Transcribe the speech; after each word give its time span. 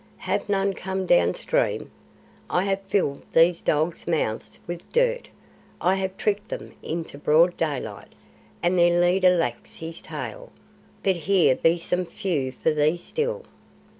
"Have 0.25 0.49
none 0.49 0.73
come 0.73 1.05
down 1.05 1.35
stream? 1.35 1.91
I 2.49 2.63
have 2.63 2.81
filled 2.87 3.21
these 3.33 3.61
dogs' 3.61 4.07
mouths 4.07 4.57
with 4.65 4.91
dirt; 4.91 5.29
I 5.79 5.93
have 5.93 6.17
tricked 6.17 6.49
them 6.49 6.73
in 6.81 7.03
the 7.03 7.19
broad 7.19 7.55
daylight, 7.55 8.13
and 8.63 8.79
their 8.79 8.99
leader 8.99 9.29
lacks 9.37 9.75
his 9.75 10.01
tail, 10.01 10.51
but 11.03 11.17
here 11.17 11.55
be 11.55 11.77
some 11.77 12.05
few 12.07 12.51
for 12.51 12.73
thee 12.73 12.97
still. 12.97 13.43